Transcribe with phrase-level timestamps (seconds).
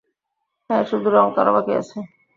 [0.69, 1.97] হ্যা, শুধু রং করা বাকি আছে।